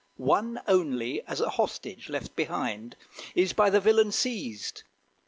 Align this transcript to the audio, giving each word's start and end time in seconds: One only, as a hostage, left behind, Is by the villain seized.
One 0.17 0.59
only, 0.67 1.21
as 1.27 1.41
a 1.41 1.49
hostage, 1.51 2.09
left 2.09 2.35
behind, 2.35 2.95
Is 3.35 3.53
by 3.53 3.69
the 3.69 3.79
villain 3.79 4.11
seized. 4.11 4.81